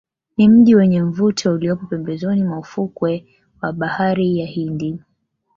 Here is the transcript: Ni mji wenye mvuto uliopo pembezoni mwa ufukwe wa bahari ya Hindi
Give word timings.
Ni 0.37 0.49
mji 0.49 0.75
wenye 0.75 1.03
mvuto 1.03 1.53
uliopo 1.53 1.85
pembezoni 1.85 2.43
mwa 2.43 2.59
ufukwe 2.59 3.25
wa 3.61 3.73
bahari 3.73 4.39
ya 4.39 4.45
Hindi 4.45 4.99